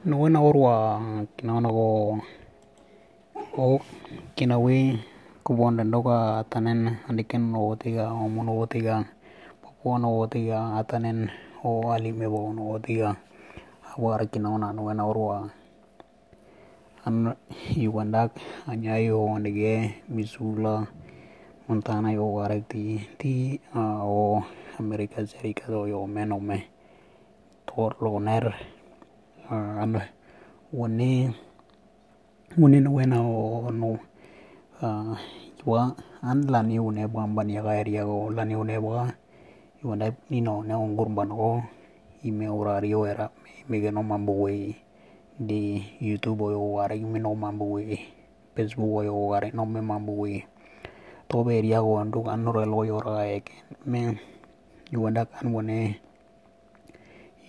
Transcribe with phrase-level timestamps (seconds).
[0.00, 0.96] Nowe na urwa
[1.36, 2.16] kinagonago
[3.60, 3.80] o
[4.32, 4.96] kinawi
[5.44, 6.00] kobong dendo
[6.40, 8.94] atanen adiken ohotiga ओमून ohotiga
[9.62, 11.18] Papuan ohotiga atanen
[11.68, 13.08] o alimeबोन ohotiga
[13.92, 15.52] awar kinona nowe na urwa
[17.76, 18.32] Yugandak
[18.72, 20.88] Anyayo Ndege Missoula
[21.68, 22.64] Montana yogarek
[23.20, 23.60] ti
[24.80, 26.58] america serikat oyomen ome
[27.68, 28.79] torloner
[29.50, 30.06] anoe
[30.70, 31.34] wone
[32.54, 33.98] wone no wena o no
[34.78, 35.18] a
[35.66, 35.90] wa
[36.22, 37.98] an la ni une ba ban ya ga ri
[38.36, 39.10] la ni une ba
[39.78, 41.62] i wona ni no ne on gur ban go
[42.22, 43.26] i me horario era
[43.68, 44.54] me ge no mambu we
[45.34, 47.98] di youtube o wa ri me no mambu we
[48.54, 50.46] facebook o wa ri no me mambu we.
[51.28, 53.42] To be ri go andu du an no re yo ra e
[53.90, 54.14] me
[54.92, 55.98] i wona kan wone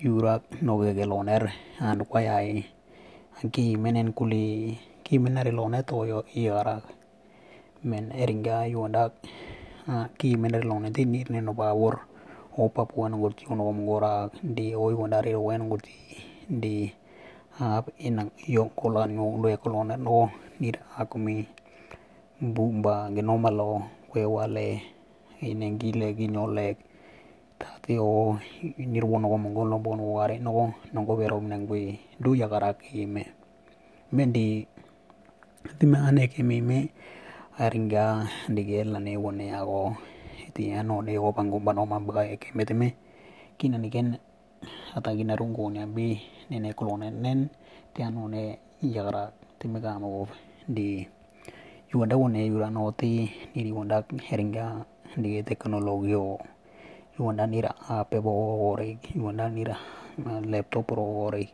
[0.02, 2.66] yurak no ge geloner an kwa yai
[3.38, 4.74] anki menen kuli
[5.06, 6.82] ki menari lonet to yo iarak
[7.86, 9.14] men eringa yuanda
[10.18, 12.02] ki menari lonet ni ne no bawor
[12.58, 15.94] o papua no gorti no gora di o yuanda re wen gorti
[16.50, 16.90] di
[17.62, 21.46] ap inang yo kolan yo lo kolone no nir akumi
[22.42, 24.82] bumba genomalo kwe wale
[25.46, 26.78] inengile ginyolek
[27.92, 28.40] te o
[28.80, 33.28] nirwo nogo mongo lo bon ware nogo nogo bero nangwe du yakara ke me
[34.16, 34.64] me di
[35.78, 36.88] ti me ane ke me me
[37.60, 39.92] aringa ndige la ne wone ago
[40.56, 42.96] ti ano ne go pangu bano mabaga ke me te me
[43.60, 44.16] kina niken
[44.96, 46.16] ata gina rungo ne abi
[46.48, 47.52] ne ne kolone nen
[47.92, 50.32] ti ano ne yakara ti me ga mo
[50.64, 51.04] di
[51.92, 54.00] yuwanda wone yura no ti niri wanda
[54.32, 54.88] heringa
[55.20, 56.40] ndige teknologio
[57.22, 58.34] bo
[58.74, 59.78] ore yuanda nira
[60.50, 61.50] laptop ro ore.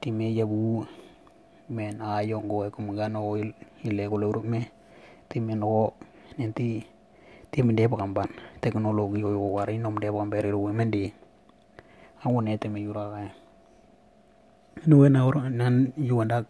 [0.00, 0.86] Time yabu
[1.68, 3.36] men ayo go e como gano
[3.84, 4.68] ile go loro me
[5.28, 5.92] time no
[6.38, 6.84] nenti
[7.50, 8.28] time de pakamban
[8.60, 11.12] teknologi yo wari nom de pambere ro mendi
[12.24, 13.32] awone teme yura ga
[14.86, 16.44] no na oro nan yuanda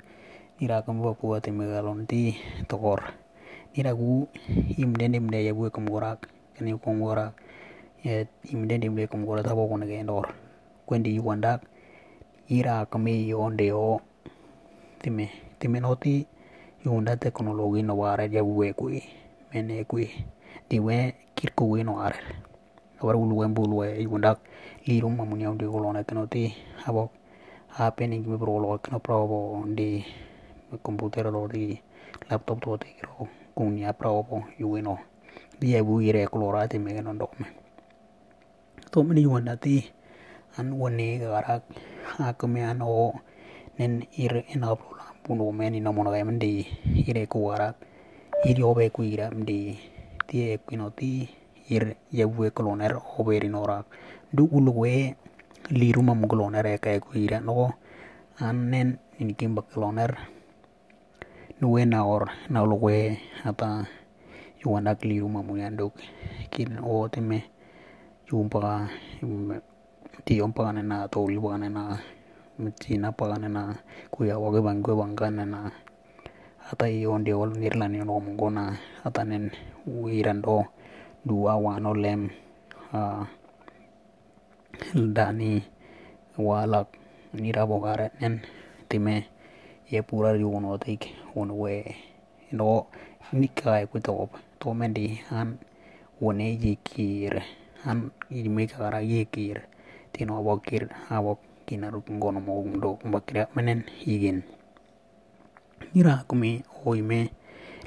[0.60, 2.34] nira kamba puwa teme galon ti
[2.68, 3.02] tokor.
[3.74, 4.26] Nira gu
[4.78, 7.53] imde imde yabu e como gorak kani kongorak yet
[8.04, 10.26] Eh, imden dimle kum gola thabo ko nage ndor
[10.86, 11.52] kwendi wanda
[12.56, 14.00] ira kami yonde o.
[15.00, 15.26] Time
[15.58, 16.14] time noti
[16.84, 19.00] yunda teknologi no bare ya we kui,
[19.50, 20.06] mene kui.
[20.68, 20.96] Diwe
[21.36, 22.20] kirku we no are
[23.00, 24.36] abar ulu we bulu we yunda
[24.86, 26.52] lirum mamunya unde golona kenoti
[26.86, 27.02] abo
[27.78, 30.04] apeni gibi pro lo kno pro bo ndi
[30.82, 31.80] computer lo di,
[32.28, 34.94] laptop to te kro kunya pro bo yuwe no.
[35.60, 37.63] Dia bu ire kolora te me no ndok me.
[38.94, 39.82] To meni yuanda ti
[40.54, 41.66] an woni garak
[42.22, 43.10] akme an o
[43.74, 46.62] nen ir ena prola puno meni no mono gam di
[47.02, 47.74] ire ku garak
[48.46, 49.74] iri obe ku ira di
[50.30, 51.26] ti e kuino ti
[51.74, 53.90] ir yabu e koloner oberi norak
[54.30, 55.18] du ulwe
[55.74, 57.74] liru mam koloner e kai ku ira no
[58.46, 58.88] an nen
[59.18, 60.14] in kimba koloner
[61.58, 63.90] nuwe na or na ulwe ata
[64.62, 65.98] yuanda kliru mamu yanduk
[66.54, 67.50] kin o time
[68.28, 68.88] ஜூம்பா
[70.24, 71.80] டியோம்பான் என்ன தோல்பான் என்ன
[72.82, 73.60] சீனப்பான் என்ன
[74.10, 75.58] குயாவாக வங்கு வங்கான் என்ன
[76.70, 78.64] அதை ஒன்றி ஓல் நீரில் அணியோ மங்கோண்ணா
[79.04, 79.32] அதான்
[80.10, 80.54] இரண்டோ
[81.28, 82.24] டூவா வானோ லேம்
[85.14, 85.52] டானி
[86.38, 86.96] வாலாக்
[87.36, 88.38] நீரா போகார நென்
[88.88, 89.16] திமே
[89.92, 90.96] ஏ பூரா ஒன்று அதை
[91.34, 91.76] ஒன்றுவே
[92.50, 92.70] என்னோ
[93.32, 95.52] இன்னிக்காய் குத்தோப் தோமேண்டி ஆன்
[96.20, 97.38] ஒன்னே ஜிக்கீர்
[97.88, 99.58] an ilmi kara yikir
[100.12, 104.38] tino abokir abok kinaru ngono mo ndo bakira menen igen
[105.92, 106.50] nira kumi
[106.84, 107.30] oime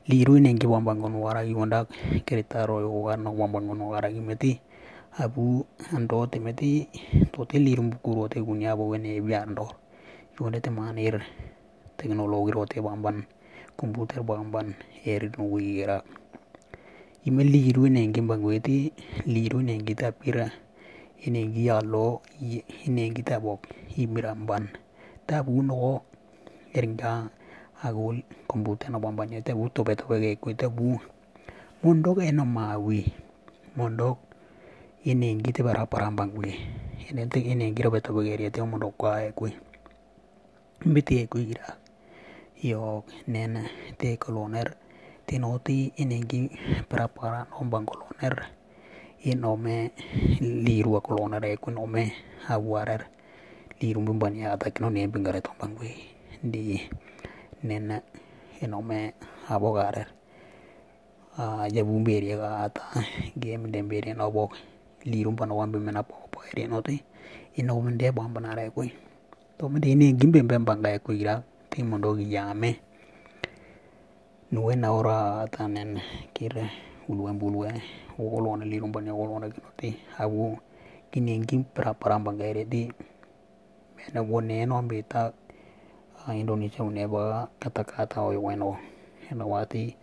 [0.09, 1.79] liru nengi wambangon wara yonda
[2.25, 4.51] keritaro yo warno wambangon wara gimeti
[5.23, 5.65] abu
[5.95, 6.69] ando temeti
[7.33, 9.65] tote liru bukuro te gunya bo wene biando
[10.37, 11.15] yonda te manir
[11.97, 13.25] teknologi rote bamban
[13.77, 14.67] komputer bamban
[15.05, 15.43] eri no
[17.27, 18.49] Nemelikitu enaa enkibang'u
[19.33, 20.45] likitu enaa enkitapira
[21.25, 22.05] enaa enkiyaalo
[22.87, 23.59] enaa enkitapok
[24.01, 24.63] imiramban
[25.27, 25.91] tapuku
[26.79, 27.11] erga
[27.85, 28.03] aku
[28.49, 30.95] kompyuta nopambania tepuu topetopekekwe tepuu
[31.83, 33.01] mondok ena mawi
[33.77, 34.17] mondok
[35.09, 36.51] enaa enkiti paraparampam kwe
[37.11, 39.49] enaa enkitopetopekerie toomonto kwaye kwe
[40.89, 41.67] mpiti ekwe kira
[42.63, 43.03] iyong
[43.33, 43.61] nena
[43.99, 44.86] te kolong nairrag.
[45.27, 46.49] Inengi
[46.89, 48.47] para para nombang koloner.
[49.27, 49.91] Inome
[50.39, 52.13] liru e ku nome
[52.47, 53.17] awarer
[53.81, 55.93] lirum bani ata kino ne bingare to bangwe
[56.41, 56.81] di
[57.61, 58.01] nena
[58.61, 59.13] enome
[59.49, 60.07] abo garer
[61.37, 62.81] a jabu mberi ga ata
[63.37, 64.49] game de mberi no bo
[65.05, 67.03] lirum bana wambe mena po po eri no te
[67.57, 68.89] ino mende bamba na re koi
[69.57, 72.25] to mende ini gimbe mbemba ga ko ira ti mondo gi
[74.51, 75.99] nuwe na ora tanen
[76.33, 76.71] kire
[77.11, 77.69] ulwe bulwe
[78.15, 79.89] wolo na lirum bani wolo na kino te
[80.23, 80.55] awu
[82.25, 82.87] banga ere di
[83.95, 85.33] mena wone no ambita
[86.35, 88.75] Indonesia une ba kata-kata oi weno
[89.31, 89.95] ena wati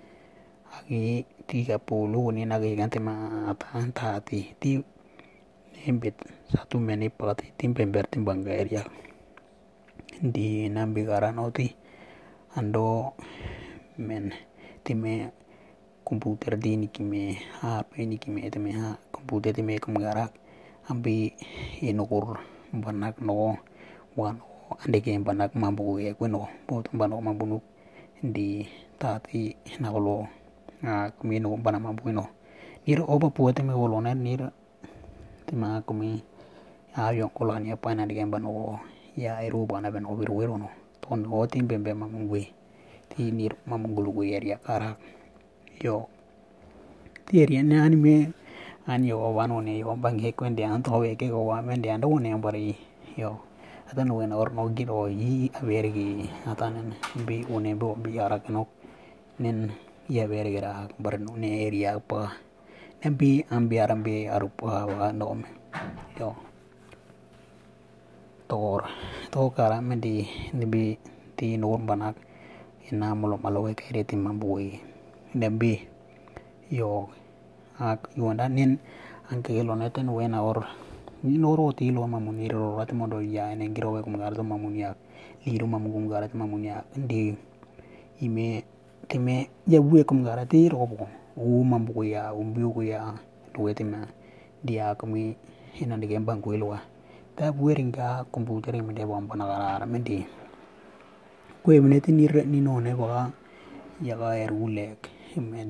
[0.76, 2.44] agi tiga puluh ni
[3.00, 4.80] ma apa tati ti
[5.88, 6.16] embet
[6.48, 8.84] satu menit pakati tim pember tim bangga area
[10.20, 11.68] di nambi garano ti
[12.56, 13.12] ando
[13.98, 14.34] men
[14.84, 15.30] time
[16.60, 20.34] di ni kime HP ni kime time ha komputer time kum garak
[20.90, 21.32] ambi
[21.80, 22.38] inukur
[22.72, 23.56] banak no
[24.16, 24.42] wano
[24.84, 27.62] ande ke banak mambu e kuno boto bano mambu
[28.22, 28.66] di
[28.98, 30.26] tati nakolo
[30.82, 32.24] nga kumino bana mambuino
[32.86, 34.52] nira oba puate me wolona nira
[35.46, 36.20] tima kumi
[36.96, 38.80] ayo kola ni apa na digan bano
[39.16, 40.68] ya eru bana ben obir wero no
[41.00, 42.63] ton o tim bembe mamungwe
[43.66, 44.96] mamungulu gwe area kara.
[45.82, 46.08] Yo.
[47.26, 48.32] Ti area ne anime
[48.86, 52.34] an yo wano ne yo bange kwende an to ke go wa de ando ne
[52.36, 52.76] bari
[53.16, 53.40] yo.
[53.90, 56.94] Atan wen or no giro yi avergi atanen
[57.26, 58.68] bi une bo bi ara kenok
[59.38, 59.72] nen
[60.08, 62.32] ya vergera barno ne area pa.
[63.04, 65.44] Nembi ambi arambi arupa wa nom
[66.18, 66.34] yo.
[68.48, 68.84] Tor
[69.30, 70.96] to kara mendi nembi
[71.36, 72.16] ti nur banak
[72.90, 74.80] ina mulo malo ke re ti mambui
[75.34, 75.72] nembi
[76.70, 77.08] yo
[77.78, 78.78] ak yuanda nen
[79.30, 80.60] anke lo neten wena or.
[81.24, 84.96] Noro ti lo mamuni ro rat modo ya ene giro we kum gardo mamuni ak
[85.48, 87.32] liru mamugum garat mamuni ak ndi
[88.20, 88.60] ime
[89.08, 91.08] time ya bue kum gara ti robo
[91.40, 93.16] u mambu ya umbiu ku ya
[93.56, 94.04] duwe time
[94.60, 95.32] dia kami
[95.80, 96.84] ina de gembang ku ilwa
[97.32, 100.43] ta bue ringa komputer mi de bom gara mendi
[101.64, 103.32] Kuebenete ninonepaka
[104.08, 105.00] yaka erulek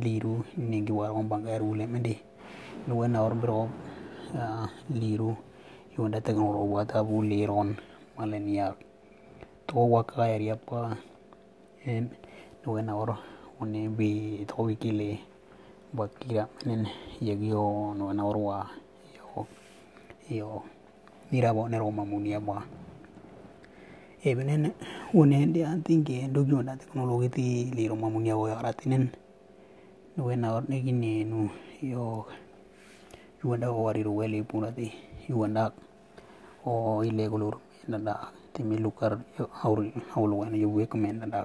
[0.03, 1.87] liru ninkiwara kompanka erulek
[2.91, 3.71] lo enaur biraba'u
[5.01, 5.31] liru
[5.95, 7.69] liunda teken'oropua tapu liron
[8.19, 8.75] maleniak
[9.71, 10.81] tokowakakaiyar yappa
[12.67, 13.11] lo enaur
[14.51, 15.09] tokowikile
[15.97, 16.91] bakira menen
[17.29, 18.67] yagio lo enaurwaa
[20.39, 20.49] yo
[21.31, 22.57] niraba'u nero mamuni'apa.
[24.25, 24.73] E benen
[25.21, 27.45] one ndi antinge ndo yonda teknologi ti
[27.77, 29.05] liro mamunia wo yaratinen
[30.17, 31.51] nuwe na or ne gini nu
[31.83, 32.25] yo
[33.41, 34.87] yuanda o wari ruwele punati
[35.29, 35.63] yuanda
[36.65, 37.55] o ile gulur
[37.89, 39.13] nanda timi lukar
[39.61, 41.45] haul haul wana yuwe kumen nanda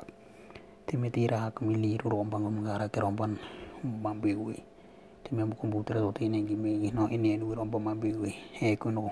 [0.87, 3.35] timi tira kami liru rombang mengara ke romban
[3.83, 4.55] mambiwi
[5.23, 8.31] timi mu komputer to tine gimi no ini nu romba mambiwi
[8.63, 9.11] e kuno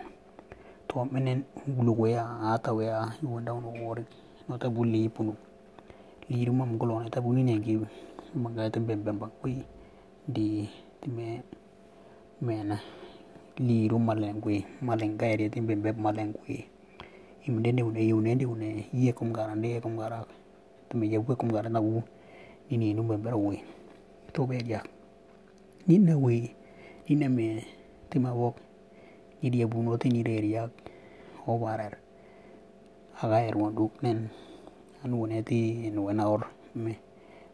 [0.87, 4.03] to menen gulugoya atawea iwondauno wori
[4.49, 5.33] nota bu lipunu
[6.29, 7.79] liruma mgolone tabu ninengi
[8.35, 9.63] maga ta bembem bakwi
[10.27, 10.69] di
[11.01, 11.43] time
[12.41, 12.79] mena,
[13.57, 16.67] liru malengwe malenga ere tim bembem malengwe
[17.47, 20.25] imde ne une yune ndi une ye kum gara ndi ye kum gara
[20.89, 22.03] time ye we kum gara na u
[22.69, 23.63] nini nu bembem we
[24.33, 24.83] to be ya
[25.87, 26.55] ninna we
[27.07, 27.65] ninna me
[28.09, 28.66] tima wok.
[29.41, 30.71] nirie puunoto nirie riak
[31.47, 31.95] oopaasharr
[33.21, 33.65] ake airro
[34.03, 34.19] den
[35.03, 36.43] anugo netii ene wenaorr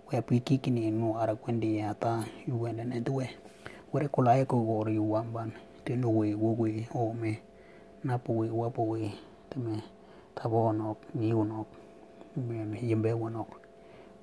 [0.08, 0.82] ore apu kikini
[1.22, 2.12] arakwende ata
[2.48, 3.26] iwuende netiwe
[3.94, 5.52] ore kulo ake oori wamban
[5.86, 7.32] tenewueji wowueji oome
[8.04, 9.12] napowueji wapowueji
[9.50, 9.76] time
[10.36, 11.68] tapoonok niunok
[12.82, 13.50] yimbeewonok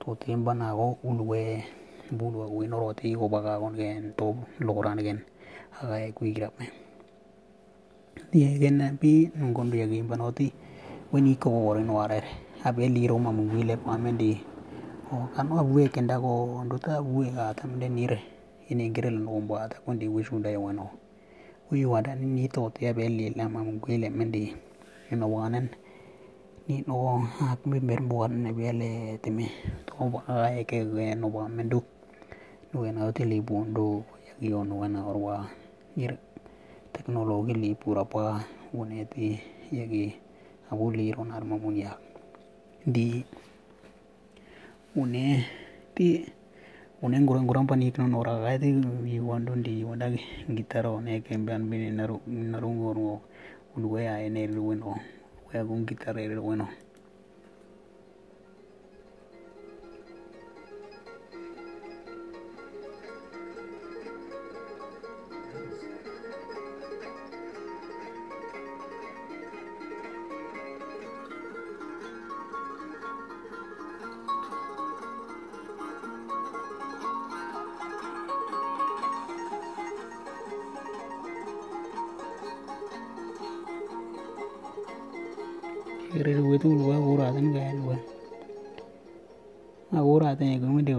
[0.00, 1.64] to temba naako ulue
[2.17, 4.26] buulwak wene oro tei kopaka kon ken to
[4.61, 5.19] lokoran ken
[5.83, 6.50] ake kuikira.
[8.14, 10.47] Kui grap me die gen bi ngon dia gi banoti
[11.11, 12.21] we ni ko gori no are
[12.64, 14.33] abe li ro ma mu wile pa me di
[15.12, 18.21] o kan wa we kenda go ndota we ga tam de nire.
[18.71, 20.87] Ini gerel no mbo ata kundi wishu dai wano
[21.71, 24.55] wi wada ni ni to te be li la ma mu gwele mendi.
[25.11, 25.67] Ino wanen.
[26.69, 29.50] Ni no ak mi ber bo ne be le te me
[29.87, 31.83] to ba ai ke ge no ba mendu.
[32.71, 35.50] No na te li bondo ya gi ono wana orwa.
[35.99, 36.14] Ir
[37.00, 38.45] teknoloji li pura pa
[38.76, 39.40] wane ti
[39.73, 40.12] yagi
[40.69, 41.97] abu li ron arma mun yak
[42.85, 43.25] di
[45.00, 45.40] une
[45.97, 46.28] ti
[47.00, 48.69] une ngurang ngurang pani ikno nora gai ti
[49.16, 50.12] i wandon di wanda
[50.52, 51.25] gitaro ne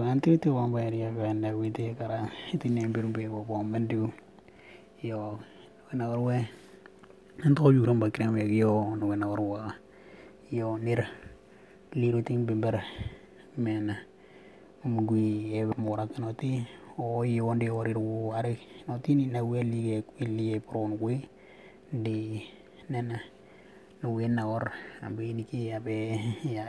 [0.00, 3.68] wanti itu wan bayar ya kan dah gue itu karena itu nih biru biru wan
[3.68, 4.08] bendu
[5.04, 5.36] yo
[5.92, 6.38] kena gue
[7.44, 9.64] nanti aku juga bakal ngambil yo nunggu nunggu gue
[10.52, 11.04] yo nir.
[11.92, 12.80] Liru ting bimber
[13.60, 13.92] men
[14.80, 16.64] mugui e mora kanoti
[16.96, 18.56] o yo onde ori ru are
[18.88, 21.20] noti ni na gue li e li e pron gue
[21.92, 22.40] di
[22.88, 23.20] nena
[24.02, 24.64] nuwe na or
[25.06, 25.78] abe ni ki ya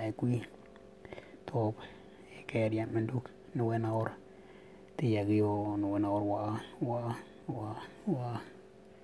[0.07, 0.37] e kui
[1.45, 1.75] top
[2.49, 3.25] ker ya menduk
[3.55, 4.09] nuwe na or
[4.97, 6.41] ti ya gyo nuwe na or wa
[6.81, 7.01] wa
[7.49, 7.69] wa
[8.07, 8.41] wa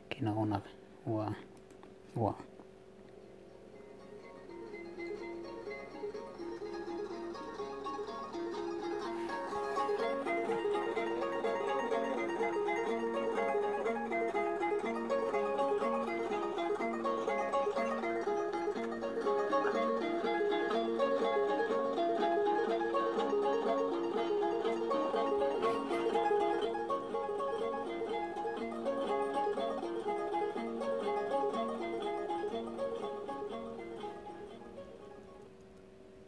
[0.09, 0.63] kina onak
[1.05, 1.33] wa
[2.15, 2.33] wa